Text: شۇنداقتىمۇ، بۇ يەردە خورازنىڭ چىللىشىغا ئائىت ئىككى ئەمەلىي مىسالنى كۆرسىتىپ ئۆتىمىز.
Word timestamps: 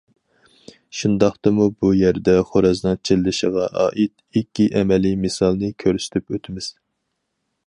شۇنداقتىمۇ، 1.01 1.67
بۇ 1.83 1.91
يەردە 1.97 2.35
خورازنىڭ 2.53 2.99
چىللىشىغا 3.09 3.69
ئائىت 3.83 4.17
ئىككى 4.41 4.69
ئەمەلىي 4.81 5.19
مىسالنى 5.27 5.75
كۆرسىتىپ 5.85 6.31
ئۆتىمىز. 6.37 6.77